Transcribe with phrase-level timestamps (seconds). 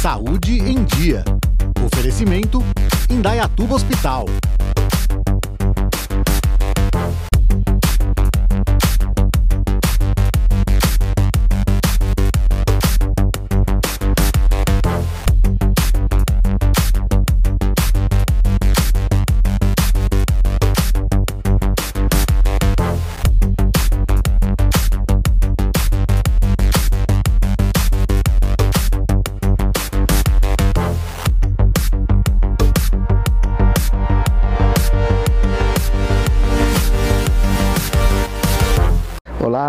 [0.00, 1.24] Saúde em Dia.
[1.84, 2.62] Oferecimento
[3.08, 4.26] Indaiatuba Hospital.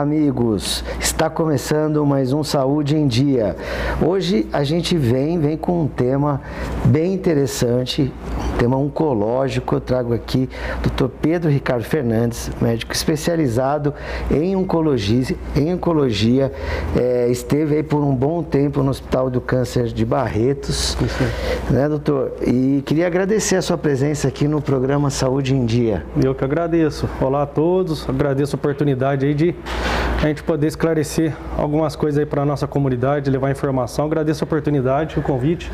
[0.03, 0.84] Amigos.
[0.99, 3.55] Está começando mais um Saúde em Dia.
[4.05, 6.41] Hoje a gente vem, vem com um tema
[6.84, 8.12] bem interessante,
[8.53, 9.76] um tema oncológico.
[9.76, 10.49] Eu trago aqui
[10.85, 11.07] o Dr.
[11.21, 13.93] Pedro Ricardo Fernandes, médico especializado
[14.29, 16.51] em oncologia, em oncologia.
[16.98, 20.98] É, esteve aí por um bom tempo no Hospital do Câncer de Barretos,
[21.71, 22.34] né, doutor?
[22.45, 26.05] E queria agradecer a sua presença aqui no programa Saúde em Dia.
[26.21, 27.07] Eu que agradeço.
[27.21, 28.10] Olá a todos.
[28.10, 29.55] Agradeço a oportunidade aí de
[30.24, 34.05] a gente poder esclarecer algumas coisas aí para a nossa comunidade, levar informação.
[34.05, 35.70] Agradeço a oportunidade, o convite.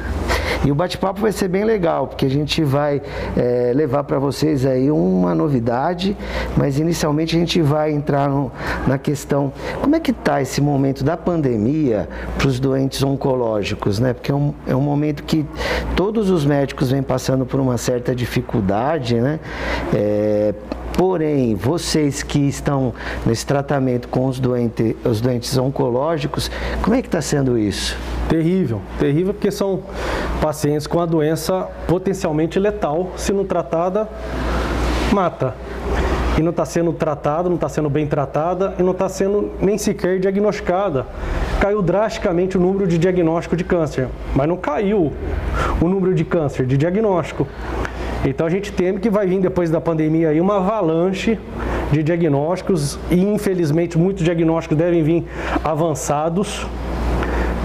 [0.65, 2.99] E o bate-papo vai ser bem legal, porque a gente vai
[3.37, 6.17] é, levar para vocês aí uma novidade,
[6.57, 8.51] mas inicialmente a gente vai entrar no,
[8.87, 14.13] na questão como é que está esse momento da pandemia para os doentes oncológicos, né?
[14.13, 15.45] Porque é um, é um momento que
[15.95, 19.39] todos os médicos vêm passando por uma certa dificuldade, né?
[19.93, 20.53] É,
[20.99, 22.93] Porém, vocês que estão
[23.25, 27.95] nesse tratamento com os, doente, os doentes oncológicos, como é que está sendo isso?
[28.27, 29.83] Terrível, terrível porque são
[30.41, 34.09] pacientes com a doença potencialmente letal, se não tratada,
[35.13, 35.55] mata.
[36.37, 39.77] E não está sendo tratada, não está sendo bem tratada e não está sendo nem
[39.77, 41.07] sequer diagnosticada.
[41.61, 45.13] Caiu drasticamente o número de diagnóstico de câncer, mas não caiu
[45.81, 47.47] o número de câncer, de diagnóstico.
[48.25, 51.39] Então a gente teme que vai vir depois da pandemia aí uma avalanche
[51.91, 55.25] de diagnósticos e infelizmente muitos diagnósticos devem vir
[55.63, 56.67] avançados,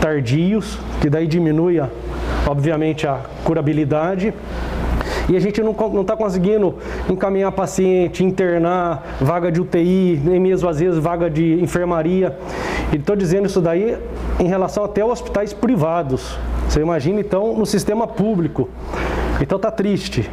[0.01, 1.81] tardios, que daí diminui
[2.47, 4.33] obviamente a curabilidade
[5.29, 6.77] e a gente não está conseguindo
[7.09, 12.37] encaminhar paciente, internar, vaga de UTI, nem mesmo às vezes vaga de enfermaria.
[12.93, 13.97] E estou dizendo isso daí
[14.39, 16.37] em relação até aos hospitais privados.
[16.69, 18.69] Você imagina então no sistema público.
[19.41, 20.31] Então tá triste.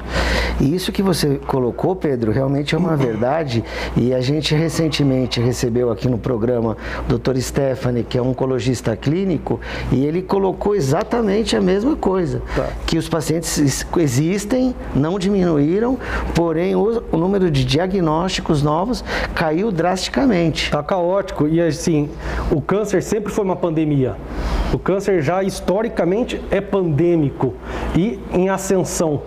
[0.61, 3.63] E isso que você colocou, Pedro, realmente é uma verdade.
[3.97, 6.77] E a gente recentemente recebeu aqui no programa
[7.09, 7.37] o Dr.
[7.37, 9.59] Stephanie, que é um oncologista clínico,
[9.91, 12.43] e ele colocou exatamente a mesma coisa.
[12.55, 12.67] Tá.
[12.85, 15.97] Que os pacientes existem, não diminuíram,
[16.35, 20.69] porém o, o número de diagnósticos novos caiu drasticamente.
[20.69, 21.47] Tá caótico.
[21.47, 22.07] E assim,
[22.51, 24.15] o câncer sempre foi uma pandemia.
[24.71, 27.55] O câncer já historicamente é pandêmico
[27.95, 29.21] e em ascensão.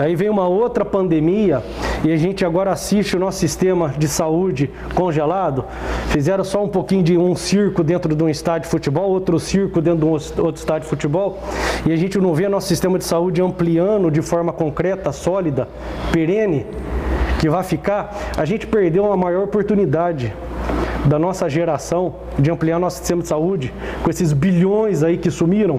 [0.00, 1.62] Daí vem uma outra pandemia
[2.02, 5.66] e a gente agora assiste o nosso sistema de saúde congelado.
[6.06, 9.78] Fizeram só um pouquinho de um circo dentro de um estádio de futebol, outro circo
[9.82, 11.38] dentro de um outro estádio de futebol,
[11.84, 15.68] e a gente não vê nosso sistema de saúde ampliando de forma concreta, sólida,
[16.10, 16.64] perene,
[17.38, 18.32] que vai ficar.
[18.38, 20.32] A gente perdeu uma maior oportunidade
[21.04, 23.70] da nossa geração de ampliar nosso sistema de saúde
[24.02, 25.78] com esses bilhões aí que sumiram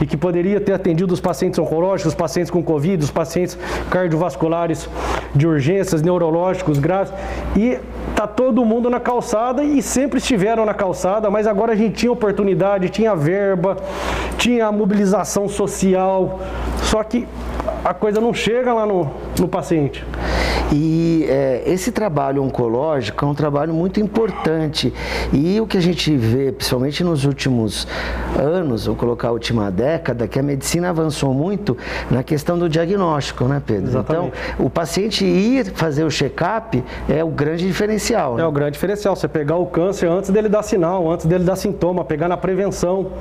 [0.00, 3.58] e que poderia ter atendido os pacientes oncológicos, os pacientes com Covid, os pacientes
[3.90, 4.88] cardiovasculares
[5.34, 7.12] de urgências, neurológicos graves.
[7.56, 7.78] E
[8.14, 12.12] tá todo mundo na calçada e sempre estiveram na calçada, mas agora a gente tinha
[12.12, 13.76] oportunidade, tinha verba,
[14.36, 16.40] tinha mobilização social,
[16.82, 17.26] só que
[17.84, 20.04] a coisa não chega lá no, no paciente.
[20.72, 24.92] E é, esse trabalho oncológico é um trabalho muito importante.
[25.32, 27.86] E o que a gente vê, principalmente nos últimos
[28.38, 31.76] anos, vou colocar a última década, que a medicina avançou muito
[32.10, 33.90] na questão do diagnóstico, né, Pedro?
[33.90, 34.32] Exatamente.
[34.54, 38.36] Então, o paciente ir fazer o check-up é o grande diferencial.
[38.36, 38.42] Né?
[38.42, 39.14] É o grande diferencial.
[39.14, 43.12] Você pegar o câncer antes dele dar sinal, antes dele dar sintoma, pegar na prevenção.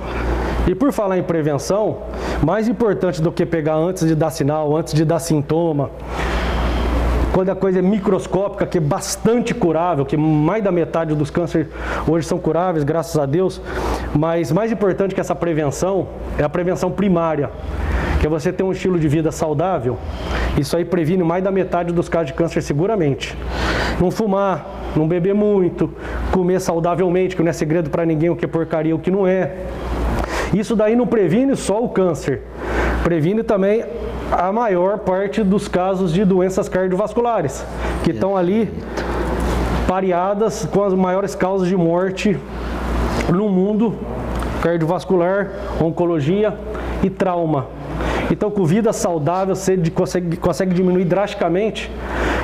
[0.67, 2.00] E por falar em prevenção,
[2.43, 5.91] mais importante do que pegar antes de dar sinal, antes de dar sintoma,
[7.33, 11.67] quando a coisa é microscópica, que é bastante curável, que mais da metade dos cânceres
[12.07, 13.61] hoje são curáveis, graças a Deus,
[14.16, 16.07] mas mais importante que essa prevenção
[16.37, 17.51] é a prevenção primária,
[18.19, 19.97] que é você ter um estilo de vida saudável.
[20.57, 23.37] Isso aí previne mais da metade dos casos de câncer seguramente.
[23.99, 25.91] Não fumar, não beber muito,
[26.31, 29.28] comer saudavelmente, que não é segredo para ninguém o que é porcaria, o que não
[29.28, 29.55] é.
[30.53, 32.43] Isso daí não previne só o câncer,
[33.03, 33.83] previne também
[34.31, 37.66] a maior parte dos casos de doenças cardiovasculares,
[38.03, 38.72] que estão ali
[39.87, 42.37] pareadas com as maiores causas de morte
[43.31, 43.95] no mundo
[44.61, 46.57] cardiovascular, oncologia
[47.03, 47.67] e trauma.
[48.31, 51.91] Então, com vida saudável, você consegue, consegue diminuir drasticamente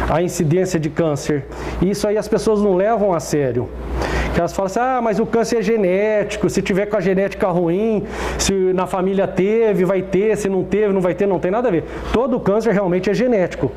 [0.07, 1.45] a incidência de câncer.
[1.81, 3.67] E isso aí as pessoas não levam a sério.
[4.33, 7.47] Que elas falam assim, ah, mas o câncer é genético, se tiver com a genética
[7.49, 8.03] ruim,
[8.37, 11.67] se na família teve, vai ter, se não teve, não vai ter, não tem nada
[11.67, 11.83] a ver.
[12.13, 13.71] Todo câncer realmente é genético.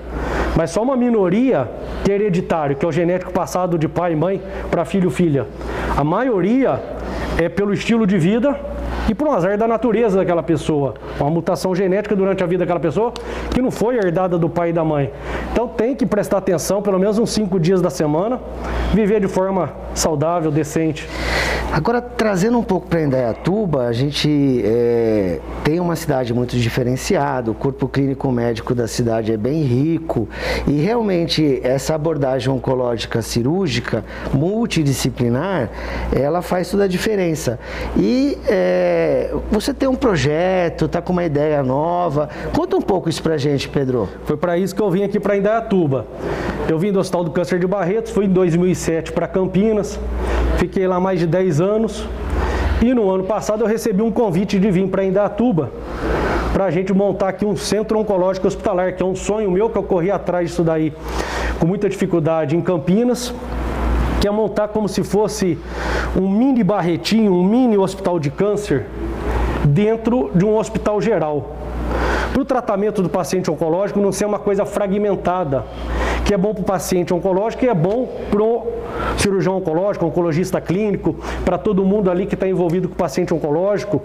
[0.57, 1.69] Mas só uma minoria
[2.05, 4.41] que é hereditário, que é o genético passado de pai e mãe
[4.71, 5.47] para filho e filha.
[5.97, 6.81] A maioria
[7.37, 8.57] é pelo estilo de vida
[9.09, 12.81] e por um azar da natureza daquela pessoa, uma mutação genética durante a vida daquela
[12.81, 13.13] pessoa
[13.51, 15.11] que não foi herdada do pai e da mãe.
[15.53, 18.41] Então tem que prestar atenção, pelo menos uns cinco dias da semana,
[18.93, 21.09] viver de forma saudável, decente.
[21.75, 27.55] Agora, trazendo um pouco para Indaiatuba, a gente é, tem uma cidade muito diferenciada, o
[27.55, 30.29] corpo clínico médico da cidade é bem rico
[30.69, 35.69] e realmente essa abordagem oncológica cirúrgica multidisciplinar,
[36.15, 37.59] ela faz toda a diferença.
[37.97, 42.29] E é, você tem um projeto, está com uma ideia nova.
[42.55, 44.09] Conta um pouco isso para a gente, Pedro.
[44.27, 46.07] Foi para isso que eu vim aqui para Indaiatuba.
[46.69, 49.99] Eu vim do Hospital do Câncer de Barretos, fui em 2007 para Campinas,
[50.57, 51.64] fiquei lá mais de 10 anos.
[52.83, 55.71] E no ano passado eu recebi um convite de vir para Indaiatuba
[56.53, 59.77] para a gente montar aqui um centro oncológico hospitalar, que é um sonho meu que
[59.77, 60.93] eu corri atrás disso daí
[61.59, 63.35] com muita dificuldade em Campinas,
[64.21, 65.59] que é montar como se fosse
[66.17, 68.87] um mini barretinho, um mini hospital de câncer
[69.65, 71.57] dentro de um hospital geral.
[72.33, 75.65] Para o tratamento do paciente oncológico não ser uma coisa fragmentada,
[76.25, 78.67] que é bom para o paciente oncológico e é bom para o
[79.19, 84.03] cirurgião oncológico, oncologista clínico, para todo mundo ali que está envolvido com o paciente oncológico,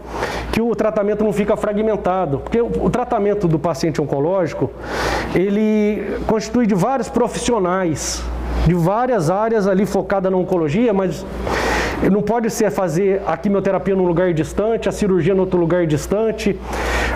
[0.52, 2.40] que o tratamento não fica fragmentado.
[2.40, 4.70] Porque o, tratamento do paciente oncológico,
[5.34, 8.24] ele constitui de vários profissionais,
[8.68, 11.26] de várias áreas ali focada na oncologia, mas
[12.12, 16.58] não pode ser fazer a quimioterapia num lugar distante, a cirurgia em outro lugar distante,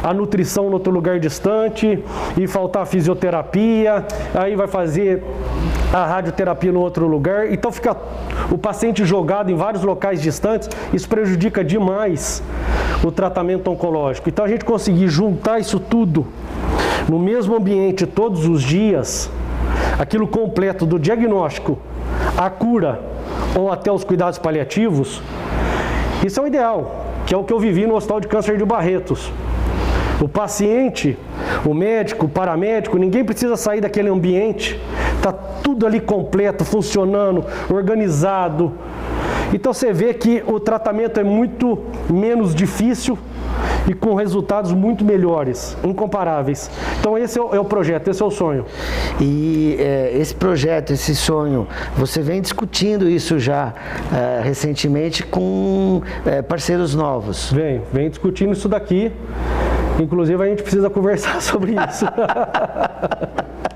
[0.03, 2.03] a nutrição em outro lugar distante,
[2.37, 5.23] e faltar a fisioterapia, aí vai fazer
[5.93, 7.51] a radioterapia no outro lugar.
[7.51, 7.95] Então fica
[8.51, 12.43] o paciente jogado em vários locais distantes, isso prejudica demais
[13.03, 14.27] o tratamento oncológico.
[14.27, 16.27] Então a gente conseguir juntar isso tudo
[17.07, 19.29] no mesmo ambiente todos os dias,
[19.99, 21.77] aquilo completo do diagnóstico,
[22.37, 23.12] a cura
[23.55, 25.21] ou até os cuidados paliativos,
[26.25, 28.65] isso é o ideal, que é o que eu vivi no Hospital de Câncer de
[28.65, 29.31] Barretos.
[30.21, 31.17] O paciente,
[31.65, 34.79] o médico, o paramédico, ninguém precisa sair daquele ambiente,
[35.17, 38.71] está tudo ali completo, funcionando, organizado.
[39.53, 41.77] Então você vê que o tratamento é muito
[42.09, 43.17] menos difícil
[43.87, 46.69] e com resultados muito melhores, incomparáveis.
[46.99, 48.65] Então esse é o, é o projeto, esse é o sonho.
[49.19, 53.73] E é, esse projeto, esse sonho, você vem discutindo isso já
[54.13, 57.51] é, recentemente com é, parceiros novos?
[57.51, 59.11] Vem, vem discutindo isso daqui.
[59.99, 62.05] Inclusive a gente precisa conversar sobre isso.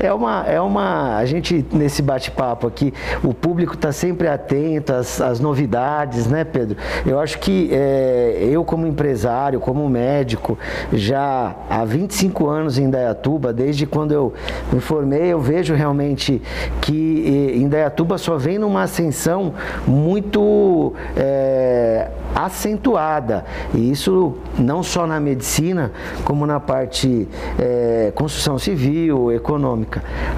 [0.00, 1.16] É uma, é uma.
[1.16, 2.92] A gente, nesse bate-papo aqui,
[3.22, 6.76] o público está sempre atento às, às, novidades, né, Pedro?
[7.06, 10.58] Eu acho que é, eu, como empresário, como médico,
[10.92, 14.32] já há 25 anos em Dayatuba, desde quando eu
[14.72, 16.40] me formei, eu vejo realmente
[16.80, 19.54] que em Dayatuba só vem numa ascensão
[19.86, 20.92] muito.
[21.16, 23.44] É, acentuada.
[23.74, 25.92] E isso não só na medicina,
[26.24, 29.61] como na parte é, construção civil, econômica.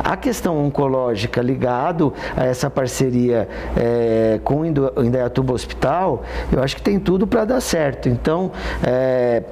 [0.03, 6.83] A questão oncológica ligado a essa parceria é, com o Indaiatuba Hospital, eu acho que
[6.83, 8.09] tem tudo para dar certo.
[8.09, 8.53] Então,
[8.83, 9.43] é,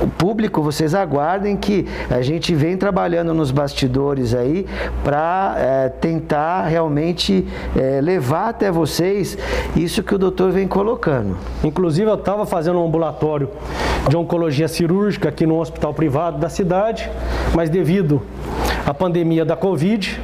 [0.00, 4.66] o público, vocês aguardem que a gente vem trabalhando nos bastidores aí
[5.04, 7.46] para é, tentar realmente
[7.76, 9.38] é, levar até vocês
[9.76, 11.36] isso que o doutor vem colocando.
[11.62, 13.48] Inclusive, eu estava fazendo um ambulatório
[14.08, 17.10] de oncologia cirúrgica aqui no hospital privado da cidade,
[17.54, 18.22] mas devido
[18.86, 20.20] à pandemia da Covid,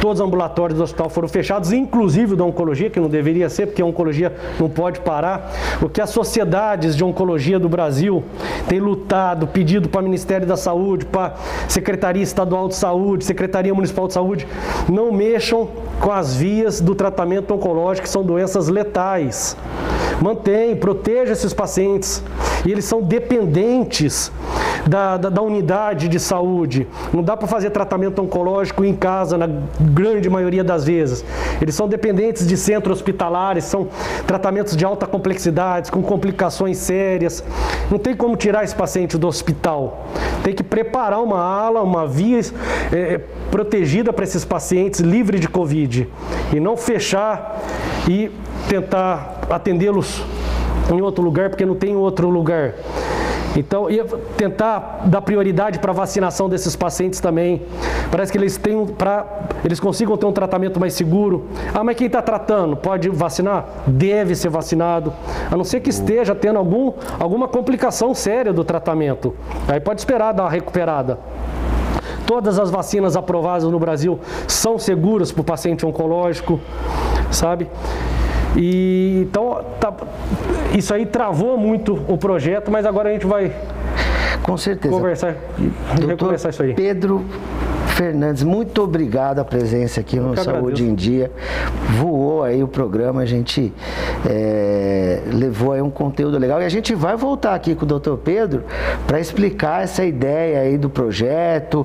[0.00, 3.66] Todos os ambulatórios do hospital foram fechados, inclusive o da oncologia, que não deveria ser,
[3.66, 5.52] porque a oncologia não pode parar.
[5.82, 8.22] O que as sociedades de oncologia do Brasil
[8.68, 13.74] têm lutado, pedido para o Ministério da Saúde, para a Secretaria Estadual de Saúde, Secretaria
[13.74, 14.46] Municipal de Saúde,
[14.88, 15.68] não mexam
[16.00, 19.56] com as vias do tratamento oncológico, que são doenças letais.
[20.20, 22.22] Mantém, proteja esses pacientes.
[22.66, 24.32] E eles são dependentes
[24.86, 26.86] da, da, da unidade de saúde.
[27.12, 29.48] Não dá para fazer tratamento oncológico em casa, na
[29.80, 31.24] grande maioria das vezes.
[31.60, 33.88] Eles são dependentes de centros hospitalares, são
[34.26, 37.44] tratamentos de alta complexidade, com complicações sérias.
[37.90, 40.06] Não tem como tirar esse paciente do hospital.
[40.42, 42.40] Tem que preparar uma ala, uma via
[42.92, 43.20] é,
[43.50, 46.08] protegida para esses pacientes, livre de Covid.
[46.52, 47.60] E não fechar
[48.08, 48.30] e
[48.68, 50.22] tentar atendê-los
[50.92, 52.74] em outro lugar porque não tem outro lugar.
[53.56, 54.04] Então, ia
[54.36, 57.62] tentar dar prioridade para a vacinação desses pacientes também.
[58.10, 59.26] Parece que eles têm para
[59.64, 61.46] eles consigam ter um tratamento mais seguro.
[61.74, 63.66] Ah, mas quem está tratando pode vacinar?
[63.86, 65.12] Deve ser vacinado,
[65.50, 69.34] a não ser que esteja tendo algum, alguma complicação séria do tratamento.
[69.66, 71.18] Aí pode esperar dar uma recuperada.
[72.26, 76.60] Todas as vacinas aprovadas no Brasil são seguras para o paciente oncológico,
[77.30, 77.66] sabe?
[78.56, 79.92] E então tá,
[80.74, 83.52] isso aí travou muito o projeto, mas agora a gente vai
[84.42, 85.34] com certeza conversar,
[85.98, 86.74] Doutor conversar isso aí.
[86.74, 87.24] Pedro
[87.98, 91.32] Fernandes, muito obrigado a presença aqui no Saúde em Dia.
[91.98, 93.72] Voou aí o programa, a gente
[94.24, 98.16] é, levou aí um conteúdo legal e a gente vai voltar aqui com o doutor
[98.18, 98.62] Pedro
[99.04, 101.84] para explicar essa ideia aí do projeto,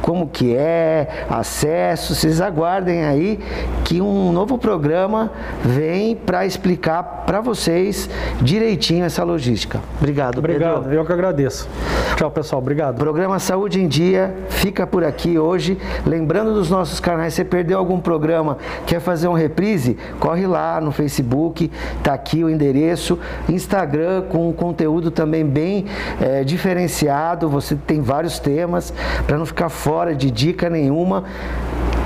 [0.00, 2.14] como que é, acesso.
[2.14, 3.38] Vocês aguardem aí
[3.84, 5.30] que um novo programa
[5.62, 8.08] vem para explicar para vocês
[8.40, 9.78] direitinho essa logística.
[9.98, 10.94] Obrigado, Obrigado, Pedro.
[10.94, 11.68] eu que agradeço.
[12.16, 12.62] Tchau, pessoal.
[12.62, 12.96] Obrigado.
[12.96, 15.78] Programa Saúde em Dia fica por aqui hoje hoje.
[16.06, 19.96] Lembrando dos nossos canais, você perdeu algum programa, quer fazer um reprise?
[20.18, 21.70] Corre lá no Facebook,
[22.02, 23.18] tá aqui o endereço.
[23.48, 25.86] Instagram com conteúdo também bem
[26.20, 27.48] é, diferenciado.
[27.48, 28.92] Você tem vários temas
[29.26, 31.24] para não ficar fora de dica nenhuma.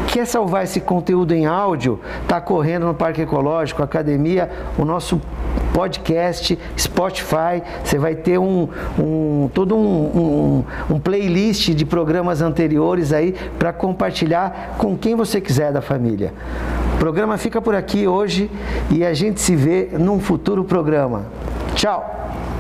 [0.09, 2.01] Quer salvar esse conteúdo em áudio?
[2.23, 4.49] Está correndo no Parque Ecológico, Academia,
[4.79, 5.21] o nosso
[5.75, 7.61] podcast, Spotify.
[7.83, 13.73] Você vai ter um, um todo um, um, um playlist de programas anteriores aí para
[13.73, 16.33] compartilhar com quem você quiser da família.
[16.95, 18.49] O programa fica por aqui hoje
[18.89, 21.27] e a gente se vê num futuro programa.
[21.75, 22.54] Tchau!